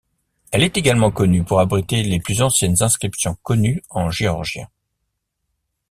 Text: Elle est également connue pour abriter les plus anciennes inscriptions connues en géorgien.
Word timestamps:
Elle 0.49 0.63
est 0.63 0.77
également 0.77 1.11
connue 1.11 1.43
pour 1.43 1.59
abriter 1.59 2.01
les 2.01 2.19
plus 2.19 2.41
anciennes 2.41 2.81
inscriptions 2.81 3.35
connues 3.43 3.83
en 3.91 4.09
géorgien. 4.09 4.67